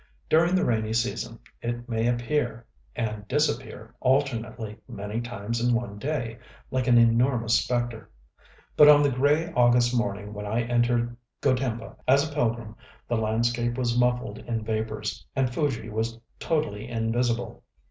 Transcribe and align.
During 0.31 0.55
the 0.55 0.65
rainy 0.65 0.93
season 0.93 1.37
it 1.61 1.87
may 1.87 2.07
appear 2.07 2.65
and 2.95 3.27
disappear 3.27 3.93
alternately 3.99 4.79
many 4.87 5.21
times 5.21 5.61
in 5.63 5.75
one 5.75 5.99
day, 5.99 6.39
like 6.71 6.87
an 6.87 6.97
enormous 6.97 7.59
spectre. 7.63 8.09
But 8.75 8.89
on 8.89 9.03
the 9.03 9.11
grey 9.11 9.53
August 9.55 9.95
morning 9.95 10.33
when 10.33 10.47
I 10.47 10.61
entered 10.63 11.15
Gotemba 11.39 11.97
as 12.07 12.27
a 12.27 12.33
pilgrim, 12.33 12.75
the 13.07 13.17
landscape 13.17 13.77
was 13.77 13.95
muffled 13.95 14.39
in 14.39 14.63
vapors; 14.63 15.23
and 15.35 15.53
Fuji 15.53 15.89
was 15.91 16.19
totally 16.39 16.89
invisible. 16.89 17.61